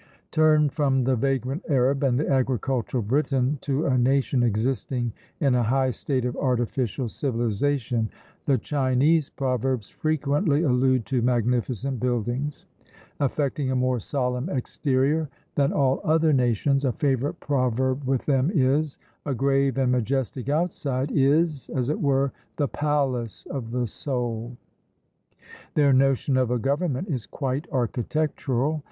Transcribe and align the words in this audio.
Turn 0.31 0.69
from 0.69 1.03
the 1.03 1.15
vagrant 1.15 1.61
Arab 1.69 2.01
and 2.03 2.19
the 2.19 2.27
agricultural 2.27 3.03
Briton 3.03 3.59
to 3.61 3.85
a 3.85 3.99
nation 3.99 4.41
existing 4.41 5.13
in 5.39 5.53
a 5.53 5.61
high 5.61 5.91
state 5.91 6.25
of 6.25 6.35
artificial 6.37 7.07
civilization: 7.07 8.09
the 8.47 8.57
Chinese 8.57 9.29
proverbs 9.29 9.91
frequently 9.91 10.63
allude 10.63 11.05
to 11.05 11.21
magnificent 11.21 11.99
buildings. 11.99 12.65
Affecting 13.19 13.69
a 13.69 13.75
more 13.75 13.99
solemn 13.99 14.49
exterior 14.49 15.29
than 15.53 15.71
all 15.71 16.01
other 16.03 16.33
nations, 16.33 16.83
a 16.83 16.93
favourite 16.93 17.39
proverb 17.39 18.03
with 18.03 18.25
them 18.25 18.49
is, 18.55 18.97
"A 19.27 19.35
grave 19.35 19.77
and 19.77 19.91
majestic 19.91 20.49
outside 20.49 21.11
is, 21.11 21.69
as 21.75 21.89
it 21.89 22.01
were, 22.01 22.31
the 22.57 22.67
palace 22.67 23.45
of 23.51 23.69
the 23.69 23.85
soul." 23.85 24.57
Their 25.75 25.93
notion 25.93 26.37
of 26.37 26.49
a 26.49 26.57
government 26.57 27.07
is 27.07 27.27
quite 27.27 27.67
architectural. 27.71 28.79